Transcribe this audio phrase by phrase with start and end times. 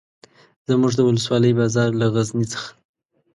[0.69, 2.69] زموږ د ولسوالۍ بازار له غزني څخه.